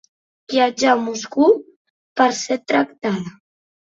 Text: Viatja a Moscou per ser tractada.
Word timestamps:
Viatja 0.53 0.87
a 0.93 1.01
Moscou 1.09 1.51
per 2.21 2.27
ser 2.39 2.57
tractada. 2.71 3.37